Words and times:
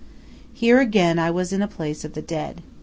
Here 0.51 0.79
again 0.79 1.19
I 1.19 1.29
was 1.29 1.53
in 1.53 1.61
a 1.61 1.67
place 1.67 2.03
of 2.03 2.13
the 2.13 2.23
dead. 2.23 2.63